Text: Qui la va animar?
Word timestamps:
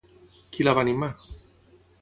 Qui 0.55 0.65
la 0.67 0.73
va 0.79 0.85
animar? 0.87 1.11